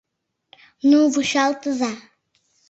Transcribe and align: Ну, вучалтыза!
Ну, 0.89 0.97
вучалтыза! 1.13 1.91